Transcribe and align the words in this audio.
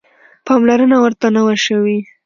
پاملرنه 0.47 0.97
ورته 0.99 1.27
نه 1.35 1.41
وه 1.45 1.55
شوې. 1.65 1.97